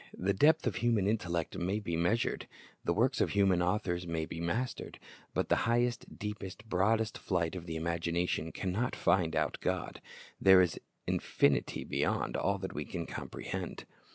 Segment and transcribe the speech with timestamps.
[0.17, 2.47] The depth of human intellect may be measured;
[2.83, 4.97] the works of human authors may be mastered;
[5.35, 10.01] but the highest, deepest, broadest flight of the imagination can not find out God.
[10.41, 13.85] There is infinity beyond all that we can comprehend.